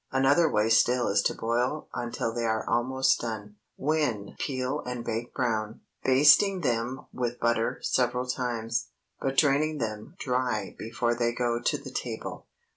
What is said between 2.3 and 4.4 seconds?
they are almost done, when